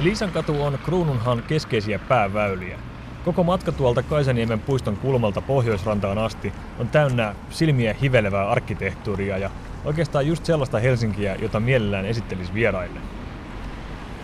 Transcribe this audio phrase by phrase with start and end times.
[0.00, 2.78] Liisan katu on Kruununhan keskeisiä pääväyliä.
[3.24, 9.50] Koko matka tuolta Kaisaniemen puiston kulmalta pohjoisrantaan asti on täynnä silmiä hivelevää arkkitehtuuria ja
[9.84, 13.00] oikeastaan just sellaista Helsinkiä, jota mielellään esittelisi vieraille.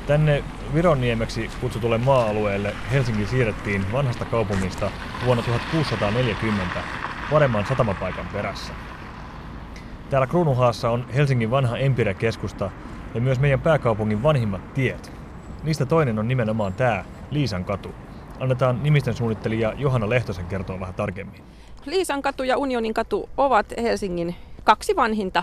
[0.07, 0.45] Tänne
[0.75, 4.91] Vironniemeksi kutsutulle maa-alueelle Helsinki siirrettiin vanhasta kaupungista
[5.25, 6.81] vuonna 1640
[7.31, 8.73] paremman satamapaikan perässä.
[10.11, 12.71] Täällä Kruunuhaassa on Helsingin vanha Empire-keskusta
[13.15, 15.16] ja myös meidän pääkaupungin vanhimmat tiet.
[15.67, 17.89] Niistä toinen on nimenomaan tämä Liisan katu.
[18.41, 21.43] Annetaan nimisten suunnittelija Johanna Lehtosen kertoa vähän tarkemmin.
[21.87, 24.35] Liisan katu ja Unionin katu ovat Helsingin
[24.65, 25.43] kaksi vanhinta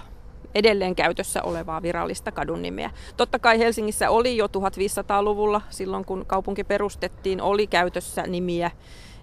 [0.55, 2.91] edelleen käytössä olevaa virallista kadun nimeä.
[3.17, 8.71] Totta kai Helsingissä oli jo 1500-luvulla, silloin kun kaupunki perustettiin, oli käytössä nimiä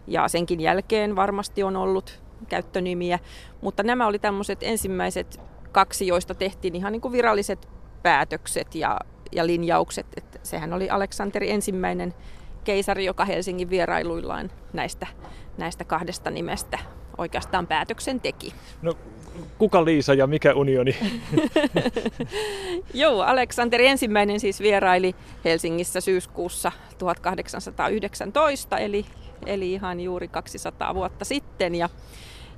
[0.07, 3.19] ja senkin jälkeen varmasti on ollut käyttönimiä,
[3.61, 5.41] mutta nämä oli tämmöiset ensimmäiset
[5.73, 7.69] kaksi, joista tehtiin ihan niin kuin viralliset
[8.03, 8.99] päätökset ja,
[9.33, 10.07] ja linjaukset.
[10.17, 12.15] Että sehän oli Aleksanteri ensimmäinen
[12.65, 15.07] keisari, joka Helsingin vierailuillaan näistä,
[15.59, 16.79] näistä kahdesta nimestä
[17.19, 18.55] oikeastaan päätöksen teki.
[18.83, 18.95] No,
[19.59, 20.97] kuka Liisa ja mikä unioni?
[22.95, 29.07] Joo, Aleksanteri ensimmäinen siis vieraili Helsingissä syyskuussa 1819, eli,
[29.47, 31.75] eli ihan juuri 200 vuotta sitten.
[31.75, 31.89] Ja,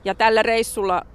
[0.04, 1.06] ja tällä reissulla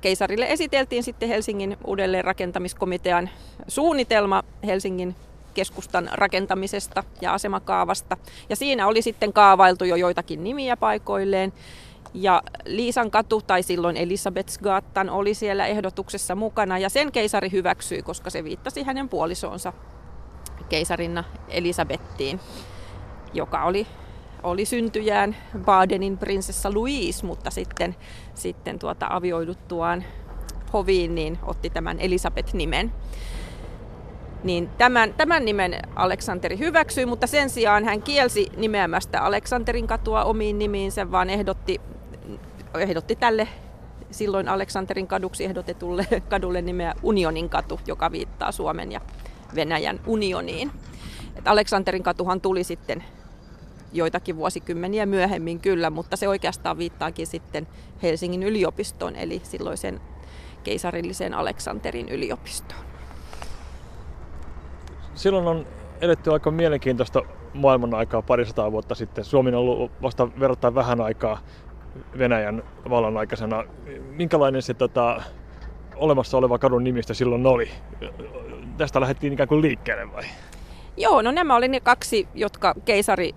[0.00, 3.30] keisarille esiteltiin sitten Helsingin uudelleenrakentamiskomitean
[3.68, 5.16] suunnitelma Helsingin
[5.54, 8.16] keskustan rakentamisesta ja asemakaavasta.
[8.48, 11.52] Ja siinä oli sitten kaavailtu jo joitakin nimiä paikoilleen.
[12.14, 18.30] Ja Liisan katu, tai silloin Elisabethsgatan, oli siellä ehdotuksessa mukana, ja sen keisari hyväksyi, koska
[18.30, 19.72] se viittasi hänen puolisoonsa
[20.68, 22.40] keisarinna Elisabettiin,
[23.32, 23.86] joka oli,
[24.44, 27.96] oli syntyjään Badenin prinsessa Louise, mutta sitten,
[28.34, 30.04] sitten tuota avioiduttuaan
[30.72, 32.92] hoviin, niin otti tämän Elisabeth-nimen.
[34.44, 40.58] Niin tämän, tämän nimen Aleksanteri hyväksyi, mutta sen sijaan hän kielsi nimeämästä Aleksanterin katua omiin
[40.58, 41.80] nimiinsä, vaan ehdotti
[42.78, 43.48] ehdotti tälle
[44.10, 49.00] silloin Aleksanterin kaduksi ehdotetulle kadulle nimeä Unionin katu, joka viittaa Suomen ja
[49.54, 50.70] Venäjän unioniin.
[51.44, 53.04] Aleksanterin katuhan tuli sitten
[53.94, 57.66] joitakin vuosikymmeniä myöhemmin kyllä, mutta se oikeastaan viittaakin sitten
[58.02, 60.00] Helsingin yliopistoon, eli silloisen
[60.64, 62.80] keisarilliseen Aleksanterin yliopistoon.
[65.14, 65.66] Silloin on
[66.00, 67.22] eletty aika mielenkiintoista
[67.54, 69.24] maailman aikaa parisataa vuotta sitten.
[69.24, 71.38] Suomi on ollut vasta verrattain vähän aikaa
[72.18, 73.64] Venäjän vallan aikaisena.
[74.10, 75.22] Minkälainen se tota,
[75.96, 77.70] olemassa oleva kadun nimistä silloin oli?
[78.76, 80.24] Tästä lähdettiin ikään kuin liikkeelle vai?
[80.96, 83.34] Joo, no nämä oli ne kaksi, jotka keisari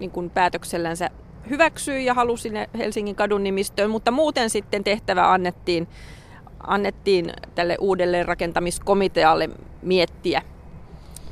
[0.00, 1.10] niin kuin päätöksellänsä
[1.50, 5.88] hyväksyi ja halusi ne Helsingin kadun nimistöön, mutta muuten sitten tehtävä annettiin,
[6.66, 9.50] annettiin tälle uudelleen rakentamiskomitealle
[9.82, 10.42] miettiä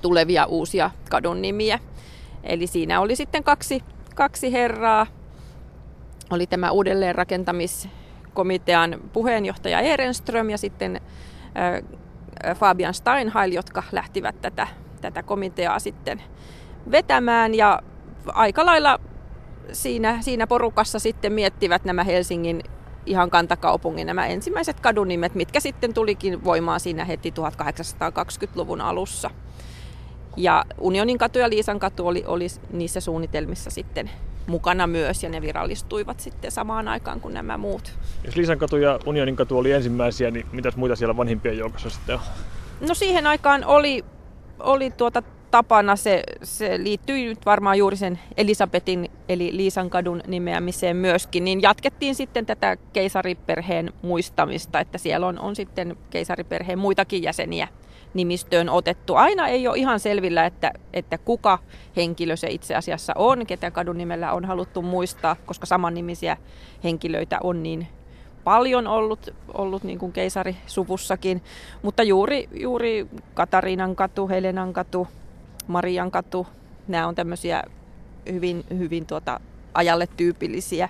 [0.03, 1.79] tulevia uusia kadun nimiä.
[2.43, 3.83] Eli siinä oli sitten kaksi,
[4.15, 5.07] kaksi herraa,
[6.31, 11.01] oli tämä uudelleenrakentamiskomitean puheenjohtaja Ehrenström ja sitten
[12.55, 14.67] Fabian Steinheil, jotka lähtivät tätä,
[15.01, 16.23] tätä komiteaa sitten
[16.91, 17.83] vetämään ja
[18.27, 19.01] aika lailla
[19.73, 22.63] siinä, siinä porukassa sitten miettivät nämä Helsingin
[23.07, 29.31] ihan kantakaupungin nämä ensimmäiset kadunimet, mitkä sitten tulikin voimaan siinä heti 1820-luvun alussa.
[30.37, 34.11] Ja Unionin katu ja Liisan katu oli, oli niissä suunnitelmissa sitten
[34.47, 37.99] mukana myös ja ne virallistuivat sitten samaan aikaan kuin nämä muut.
[38.25, 42.15] Jos Liisan katu ja Unionin katu oli ensimmäisiä, niin mitäs muita siellä vanhimpien joukossa sitten
[42.15, 42.21] on?
[42.89, 44.05] No siihen aikaan oli,
[44.61, 50.97] oli tuota tapana, se, se liittyy nyt varmaan juuri sen Elisabetin eli Liisan kadun nimeämiseen
[50.97, 57.69] myöskin, niin jatkettiin sitten tätä keisariperheen muistamista, että siellä on, on sitten keisariperheen muitakin jäseniä
[58.15, 59.15] nimistöön otettu.
[59.15, 61.59] Aina ei ole ihan selvillä, että, että kuka
[61.97, 66.37] henkilö se itse asiassa on, ketä kadun nimellä on haluttu muistaa, koska samannimisiä
[66.85, 67.89] henkilöitä on niin
[68.45, 71.43] paljon ollut, ollut niin kuin keisarisuvussakin.
[71.83, 75.09] Mutta juuri, juuri Katariinan katu, Helenan katu,
[75.69, 76.47] Marian katu,
[76.89, 77.63] nämä on tämmöisiä
[78.33, 79.41] hyvin, hyvin tuota,
[79.75, 80.89] ajalle tyypillisiä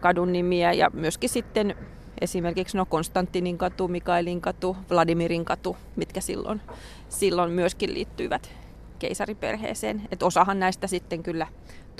[0.00, 1.76] kadun nimiä ja myöskin sitten
[2.20, 6.60] esimerkiksi no Konstantinin katu, Mikaelin katu, Vladimirin katu, mitkä silloin,
[7.08, 8.50] silloin myöskin liittyivät
[8.98, 10.02] keisariperheeseen.
[10.12, 11.46] Et osahan näistä sitten kyllä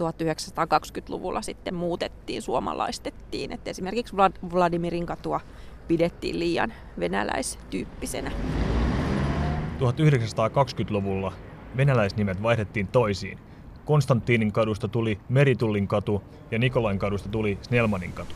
[0.02, 3.52] 1920-luvulla sitten muutettiin, suomalaistettiin.
[3.52, 4.16] Et esimerkiksi
[4.52, 5.40] Vladimirin katua
[5.88, 8.30] pidettiin liian venäläistyyppisenä.
[9.78, 11.32] 1920-luvulla
[11.76, 13.38] venäläisnimet vaihdettiin toisiin.
[13.84, 18.34] Konstantinin kadusta tuli Meritullin katu ja Nikolain kadusta tuli Snellmanin katu.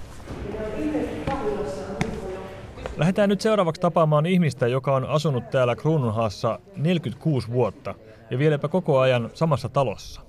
[2.96, 7.94] Lähdetään nyt seuraavaksi tapaamaan ihmistä, joka on asunut täällä Kruununhaassa 46 vuotta
[8.30, 10.20] ja vieläpä koko ajan samassa talossa.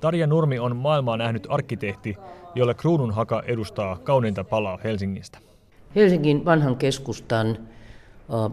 [0.00, 2.16] Tarja Nurmi on maailmaa nähnyt arkkitehti,
[2.54, 5.38] jolle Kruununhaka edustaa kauniinta palaa Helsingistä.
[5.94, 7.58] Helsingin vanhan keskustan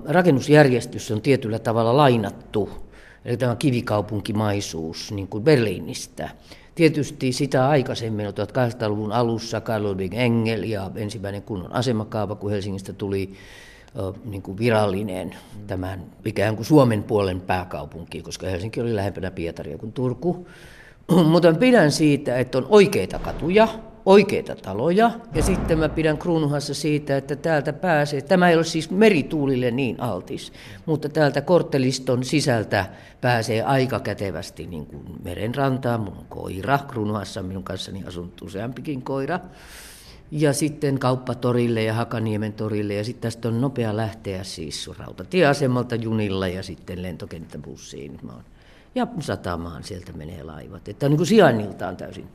[0.07, 2.88] rakennusjärjestys on tietyllä tavalla lainattu,
[3.25, 6.29] eli tämä kivikaupunkimaisuus niin kuin Berliinistä.
[6.75, 13.33] Tietysti sitä aikaisemmin, 1800-luvun alussa, Karl Ludwig Engel ja ensimmäinen kunnon asemakaava, kun Helsingistä tuli
[14.25, 15.35] niin kuin virallinen
[15.67, 20.47] tämän ikään kuin Suomen puolen pääkaupunki, koska Helsinki oli lähempänä Pietaria kuin Turku.
[21.31, 23.67] Mutta pidän siitä, että on oikeita katuja,
[24.09, 25.11] oikeita taloja.
[25.33, 30.01] Ja sitten mä pidän Kruunuhassa siitä, että täältä pääsee, tämä ei ole siis merituulille niin
[30.01, 30.53] altis,
[30.85, 32.85] mutta täältä kortteliston sisältä
[33.21, 36.01] pääsee aika kätevästi niin kuin merenrantaan.
[36.01, 39.39] Mun koira, Kruunuhassa minun kanssani asunut useampikin koira.
[40.31, 46.47] Ja sitten kauppatorille ja Hakaniemen torille ja sitten tästä on nopea lähteä siis rautatieasemalta junilla
[46.47, 48.19] ja sitten lentokenttäbussiin.
[48.21, 48.43] Mä oon
[48.95, 50.87] ja satamaan sieltä menee laivat.
[50.87, 52.27] Että on niin kuin sijainniltaan täysin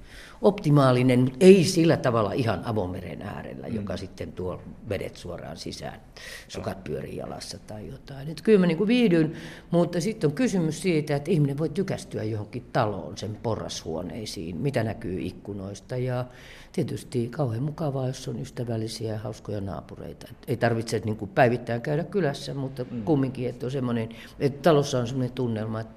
[0.42, 3.74] optimaalinen, mutta ei sillä tavalla ihan avomeren äärellä, mm.
[3.74, 6.00] joka sitten tuo vedet suoraan sisään,
[6.48, 8.28] sukat pyörii jalassa tai jotain.
[8.28, 9.32] Että kyllä mä niin kuin viihdyn,
[9.70, 15.22] mutta sitten on kysymys siitä, että ihminen voi tykästyä johonkin taloon, sen porrashuoneisiin, mitä näkyy
[15.22, 16.24] ikkunoista ja
[16.72, 20.26] tietysti kauhean mukavaa, jos on ystävällisiä ja hauskoja naapureita.
[20.30, 23.02] Et ei tarvitse niin kuin päivittäin käydä kylässä, mutta mm.
[23.02, 24.08] kumminkin, että on semmoinen,
[24.40, 25.94] että talossa on semmoinen tunnelma, että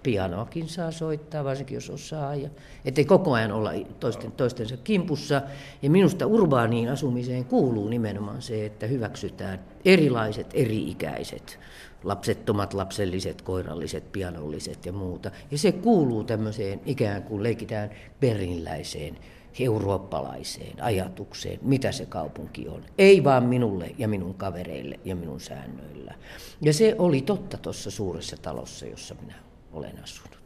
[0.48, 2.36] pianoakin saa soittaa, varsinkin jos osaa.
[2.36, 2.50] Ja,
[2.86, 5.42] ettei koko ajan olla toisten, toistensa kimpussa.
[5.82, 11.60] Ja minusta urbaaniin asumiseen kuuluu nimenomaan se, että hyväksytään erilaiset, eri-ikäiset
[12.04, 15.32] lapsettomat, lapselliset, koiralliset, pianolliset ja muuta.
[15.52, 17.90] Ja se kuuluu tämmöiseen ikään kuin leikitään
[18.20, 19.18] perinläiseen
[19.60, 22.84] eurooppalaiseen ajatukseen, mitä se kaupunki on.
[22.98, 26.16] Ei vaan minulle ja minun kavereille ja minun säännöillä.
[26.62, 29.47] Ja se oli totta tuossa suuressa talossa, jossa minä
[29.78, 30.38] olen asunut.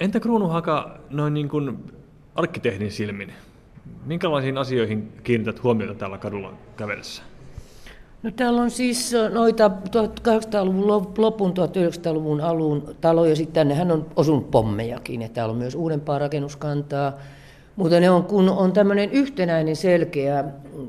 [0.00, 1.92] Entä Kruunuhaka noin niin kuin
[2.34, 3.32] arkkitehdin silmin?
[4.06, 7.22] Minkälaisiin asioihin kiinnität huomiota tällä kadulla kävellessä?
[8.22, 15.22] No täällä on siis noita 1800-luvun lopun, 1900-luvun alun taloja, sitten tännehän on osunut pommejakin,
[15.22, 17.12] ja täällä on myös uudempaa rakennuskantaa,
[17.76, 20.44] mutta ne on, kun on tämmöinen yhtenäinen selkeä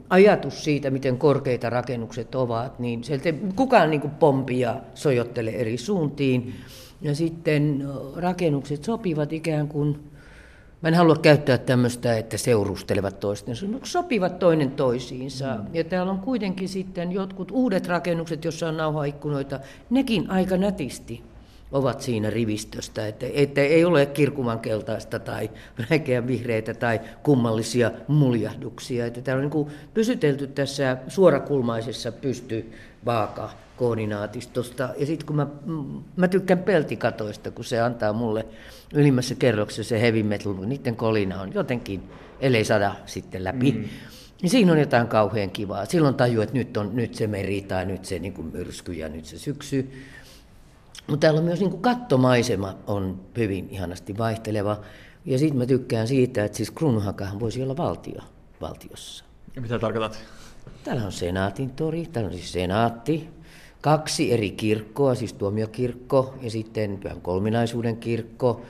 [0.09, 6.55] ajatus siitä, miten korkeita rakennukset ovat, niin sieltä kukaan niin pompi ja sojottele eri suuntiin.
[7.01, 7.83] Ja sitten
[8.15, 9.99] rakennukset sopivat ikään kuin,
[10.81, 15.55] mä en halua käyttää tämmöistä, että seurustelevat toistensa, mutta sopivat toinen toisiinsa.
[15.55, 15.75] Mm.
[15.75, 19.59] Ja täällä on kuitenkin sitten jotkut uudet rakennukset, joissa on nauhaikkunoita,
[19.89, 21.23] nekin aika nätisti
[21.71, 25.49] ovat siinä rivistöstä, että, että ei ole kirkuvan keltaista tai
[25.89, 29.05] räikeän vihreitä tai kummallisia muljahduksia.
[29.05, 32.71] Että täällä on niin pysytelty tässä suorakulmaisessa pysty
[33.07, 34.89] vaaka koordinaatistosta.
[34.97, 35.47] Ja sitten kun mä,
[36.15, 38.45] mä tykkään peltikatoista, kun se antaa mulle
[38.93, 42.03] ylimmässä kerroksessa se heavy metal, niiden kolina on jotenkin,
[42.39, 43.71] ellei sada sitten läpi.
[43.71, 43.83] Mm.
[44.41, 45.85] Niin siinä on jotain kauhean kivaa.
[45.85, 49.09] Silloin tajuu, että nyt on nyt se meri tai nyt se niin kuin myrsky ja
[49.09, 49.91] nyt se syksy.
[51.07, 54.79] Mutta täällä on myös niin kuin kattomaisema on hyvin ihanasti vaihteleva.
[55.25, 58.21] Ja sitten mä tykkään siitä, että siis Kruununhakahan voisi olla valtio
[58.61, 59.25] valtiossa.
[59.55, 60.19] Ja mitä tarkoitat?
[60.83, 63.29] Täällä on senaatin tori, täällä on siis senaatti,
[63.81, 68.61] kaksi eri kirkkoa, siis tuomiokirkko ja sitten pyhän kolminaisuuden kirkko.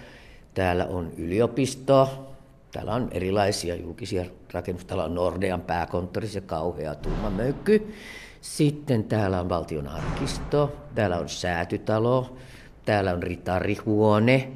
[0.53, 2.27] Täällä on yliopisto,
[2.71, 7.93] täällä on erilaisia julkisia rakennuksia, täällä on Nordean pääkonttori, se kauhea tumma möykky.
[8.41, 12.37] Sitten täällä on valtion arkisto, täällä on säätytalo,
[12.85, 14.51] täällä on ritarihuone.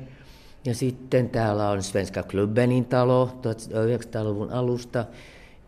[0.65, 5.05] Ja sitten täällä on Svenska Klubbenin talo 1900-luvun alusta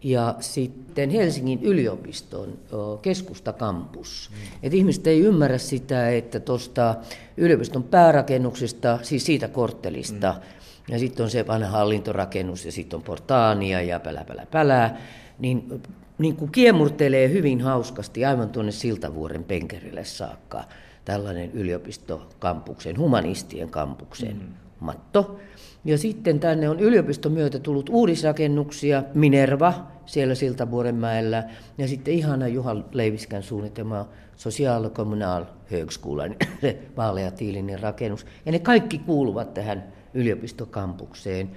[0.03, 2.59] ja sitten Helsingin yliopiston
[3.01, 4.31] keskustakampus.
[4.31, 4.57] Mm.
[4.63, 6.95] Et ihmiset ei ymmärrä sitä, että tuosta
[7.37, 10.93] yliopiston päärakennuksesta, siis siitä korttelista, mm.
[10.93, 14.97] ja sitten on se vanha hallintorakennus ja sitten on portaania ja pälä, pälä, pälä,
[15.39, 15.81] niin
[16.17, 20.63] niin kuin kiemurtelee hyvin hauskasti aivan tuonne Siltavuoren penkerille saakka
[21.05, 24.62] tällainen yliopistokampuksen, humanistien kampuksen mm.
[24.83, 25.39] Matto.
[25.85, 29.73] Ja sitten tänne on yliopiston myötä tullut uudisrakennuksia, Minerva
[30.05, 31.43] siellä Siltavuorenmäellä
[31.77, 38.25] ja sitten ihana Juha Leiviskän suunnitelma Social Kommunal Högskolan, se vaaleatiilinen rakennus.
[38.45, 41.51] Ja ne kaikki kuuluvat tähän yliopistokampukseen.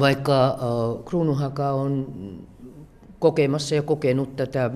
[0.00, 2.06] Vaikka äh, Kruunuhaka on
[3.18, 4.70] kokemassa ja kokenut tätä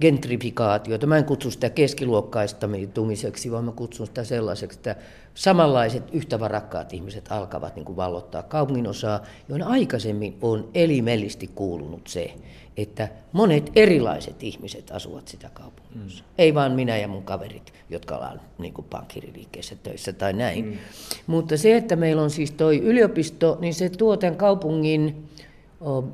[0.00, 1.06] gentrifikaatiota.
[1.06, 4.96] Mä en kutsu sitä keskiluokkaistumiseksi, vaan mä kutsun sitä sellaiseksi, että
[5.34, 12.34] samanlaiset yhtä varakkaat ihmiset alkavat niin kuin vallottaa kaupunginosaa, joina aikaisemmin on elimellisesti kuulunut se,
[12.76, 16.24] että monet erilaiset ihmiset asuvat sitä kaupungissa.
[16.24, 16.30] Mm.
[16.38, 20.64] Ei vaan minä ja mun kaverit, jotka ollaan niin kuin pankkiriliikkeessä töissä tai näin.
[20.64, 20.78] Mm.
[21.26, 25.28] Mutta se, että meillä on siis toi yliopisto, niin se tuo tämän kaupungin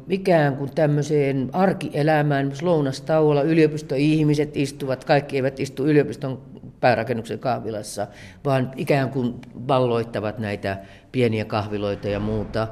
[0.09, 6.43] ikään kuin tämmöiseen arkielämään, lounastauolla yliopistoihmiset istuvat, kaikki eivät istu yliopiston
[6.81, 8.07] päärakennuksen kahvilassa,
[8.45, 9.35] vaan ikään kuin
[9.69, 10.79] valloittavat näitä
[11.13, 12.69] pieniä kahviloita ja muuta.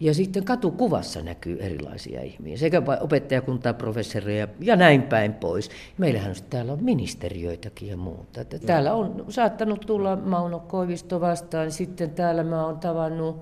[0.00, 5.70] Ja sitten katukuvassa näkyy erilaisia ihmisiä, sekä opettajakuntaa, professoreja ja näin päin pois.
[5.98, 8.40] Meillähän täällä on ministeriöitäkin ja muuta.
[8.40, 13.36] Että täällä on saattanut tulla Mauno Koivisto vastaan, sitten täällä mä oon tavannut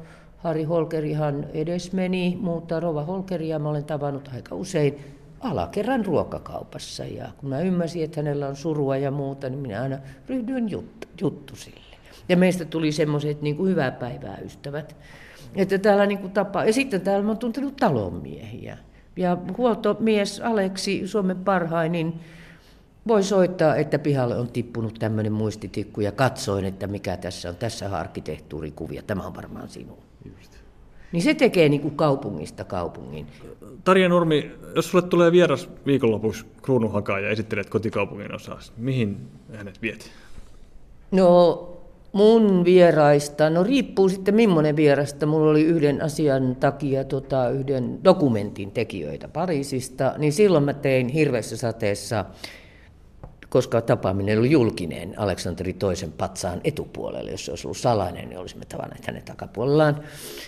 [0.47, 4.99] Harri Holkerihan edes meni, mutta Rova Holkeria mä olen tavannut aika usein
[5.41, 7.05] alakerran ruokakaupassa.
[7.05, 9.99] Ja kun mä ymmärsin, että hänellä on surua ja muuta, niin minä aina
[10.29, 11.97] ryhdyin juttu, juttu sille.
[12.29, 14.97] Ja meistä tuli semmoiset niin kuin hyvää päivää ystävät.
[15.55, 16.65] Että täällä niin kuin tapa.
[16.65, 18.79] Ja sitten täällä on tuntenut talonmiehiä.
[19.17, 22.21] Ja huoltomies Aleksi, Suomen parhain, niin
[23.09, 27.57] voi soittaa, että pihalle on tippunut tämmöinen muistitikku ja katsoin, että mikä tässä on.
[27.57, 29.03] Tässä on arkkitehtuurikuvia.
[29.03, 30.06] Tämä on varmaan sinun.
[30.37, 30.57] Just.
[31.13, 33.27] Niin se tekee niin kuin kaupungista kaupungin.
[33.85, 39.17] Tarja Nurmi, jos sulle tulee vieras viikonlopuksi kruunuhakaan ja esittelet kotikaupungin osas, mihin
[39.57, 40.11] hänet viet?
[41.11, 41.77] No
[42.13, 45.27] mun vieraista, no riippuu sitten millainen vierasta.
[45.27, 51.57] Mulla oli yhden asian takia tota, yhden dokumentin tekijöitä Pariisista, niin silloin mä tein hirveässä
[51.57, 52.25] sateessa
[53.57, 57.31] koska tapaaminen oli julkinen Aleksanteri toisen patsaan etupuolelle.
[57.31, 60.01] Jos se olisi ollut salainen, niin olisimme tavanneet hänen takapuolellaan.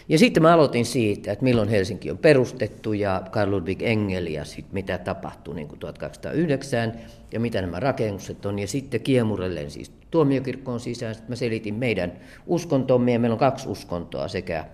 [0.08, 4.44] Ja sitten mä aloitin siitä, että milloin Helsinki on perustettu ja Karl Ludwig Engel ja
[4.44, 6.92] sit mitä tapahtui niin kuin 1809
[7.32, 8.58] ja mitä nämä rakennukset on.
[8.58, 11.14] Ja sitten kiemurellen siis tuomiokirkkoon sisään.
[11.14, 12.12] Sitten mä selitin meidän
[12.46, 14.64] uskontomme ja meillä on kaksi uskontoa sekä,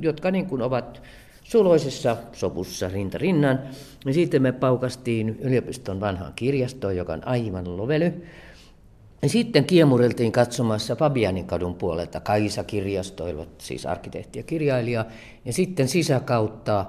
[0.00, 1.02] jotka niin kuin ovat
[1.50, 3.60] suloisessa sopussa rinta rinnan.
[4.06, 8.26] Ja sitten me paukastiin yliopiston vanhaan kirjastoon, joka on aivan lovely.
[9.22, 15.04] Ja sitten kiemuriltiin katsomassa Fabianin kadun puolelta Kaisa-kirjastoilla, siis arkkitehti ja kirjailija.
[15.44, 16.86] Ja sitten sisäkautta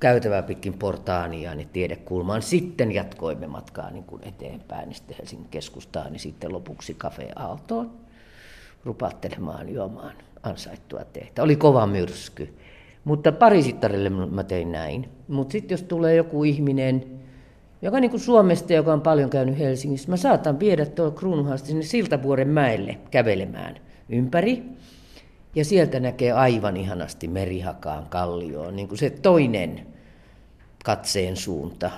[0.00, 2.42] käytävää pitkin portaania niin tiedekulmaan.
[2.42, 7.90] Sitten jatkoimme matkaa niin kuin eteenpäin, niin sitten Helsingin keskustaan, niin sitten lopuksi Cafe Aaltoon
[8.84, 10.12] rupattelemaan juomaan
[10.42, 11.42] ansaittua tehtä.
[11.42, 12.54] Oli kova myrsky.
[13.04, 15.08] Mutta parisittarille mä tein näin.
[15.28, 17.04] Mutta sitten jos tulee joku ihminen,
[17.82, 21.82] joka niin kuin Suomesta, joka on paljon käynyt Helsingissä, mä saatan viedä tuolla Kruunuhasta sinne
[21.82, 23.76] Siltavuoren mäelle kävelemään
[24.08, 24.62] ympäri.
[25.54, 29.86] Ja sieltä näkee aivan ihanasti merihakaan kallioon, niin kuin se toinen
[30.84, 31.90] katseen suunta.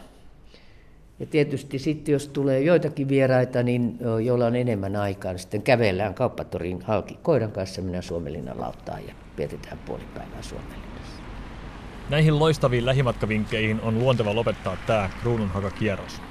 [1.20, 6.14] Ja tietysti sitten jos tulee joitakin vieraita, niin joilla on enemmän aikaa, niin sitten kävellään
[6.14, 10.93] kauppatorin halki koiran kanssa, minä Suomenlinnan lauttaan ja vietetään puoli päivää Suomenlinnassa.
[12.08, 16.22] Näihin loistaviin lähimatkavinkkeihin on luonteva lopettaa tämä kruununhaka-kierros.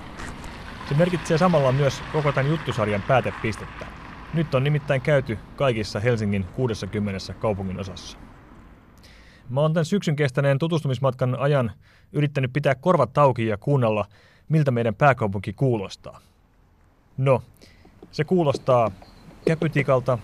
[0.89, 3.85] Se merkitsee samalla myös koko tämän juttusarjan päätepistettä.
[4.33, 8.17] Nyt on nimittäin käyty kaikissa Helsingin 60 kaupungin osassa.
[9.49, 11.71] Mä oon tämän syksyn kestäneen tutustumismatkan ajan
[12.11, 14.05] yrittänyt pitää korvat tauki ja kuunnella,
[14.49, 16.19] miltä meidän pääkaupunki kuulostaa.
[17.17, 17.41] No,
[18.11, 18.91] se kuulostaa
[19.47, 20.17] käpytikalta,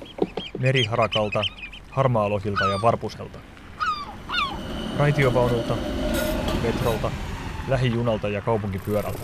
[0.60, 1.44] meriharakalta,
[1.90, 3.49] harmaalohilta ja varpuselta.
[5.00, 5.78] Raitiovaunulta,
[6.64, 7.12] metrolta,
[7.68, 9.20] lähijunalta ja kaupunkipyörältä.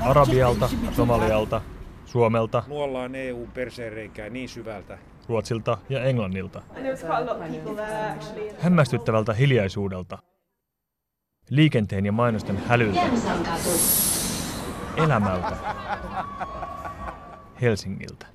[0.00, 1.60] Arabialta, Somalialta,
[2.06, 4.98] Suomelta, Nuollaan EU perseereikää niin syvältä.
[5.28, 6.62] Ruotsilta ja Englannilta.
[8.58, 10.18] Hämmästyttävältä hiljaisuudelta.
[11.50, 13.00] Liikenteen ja mainosten hälyltä.
[14.96, 15.56] Elämältä.
[17.60, 18.33] Helsingiltä.